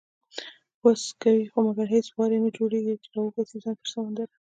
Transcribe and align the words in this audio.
وس 0.83 1.03
کوي 1.23 1.43
خو 1.51 1.57
مګر 1.67 1.87
هیڅ 1.95 2.07
وار 2.11 2.31
یې 2.33 2.39
نه 2.45 2.49
جوړیږي، 2.57 2.95
چې 3.03 3.09
راوباسي 3.15 3.57
ځان 3.63 3.75
تر 3.81 3.87
سمندره 3.93 4.33